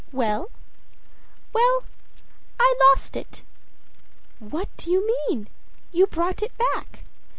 [0.11, 0.47] Well?â
[1.59, 1.83] âWell,
[2.59, 5.47] I lost it.â âWhat do you mean?
[5.91, 7.03] You brought it back.